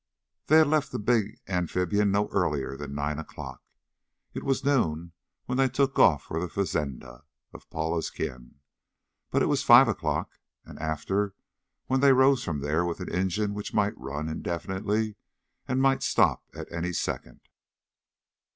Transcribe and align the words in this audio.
They 0.47 0.57
had 0.57 0.65
left 0.67 0.91
the 0.91 0.97
big 0.97 1.37
amphibian 1.47 2.09
no 2.09 2.27
earlier 2.29 2.75
than 2.75 2.95
nine 2.95 3.19
o'clock. 3.19 3.61
It 4.33 4.41
was 4.43 4.65
noon 4.65 5.11
when 5.45 5.59
they 5.59 5.69
took 5.69 5.99
off 5.99 6.23
for 6.23 6.39
the 6.39 6.49
fazenda 6.49 7.23
of 7.53 7.69
Paula's 7.69 8.09
kin. 8.09 8.55
But 9.29 9.43
it 9.43 9.45
was 9.45 9.61
five 9.61 9.87
o'clock 9.87 10.39
and 10.65 10.79
after 10.79 11.35
when 11.85 11.99
they 11.99 12.13
rose 12.13 12.43
from 12.43 12.61
there 12.61 12.83
with 12.83 12.99
an 12.99 13.13
engine 13.13 13.53
which 13.53 13.75
might 13.75 13.93
run 13.95 14.27
indefinitely 14.27 15.17
and 15.67 15.79
might 15.79 16.01
stop 16.01 16.45
at 16.55 16.71
any 16.71 16.93
second. 16.93 17.41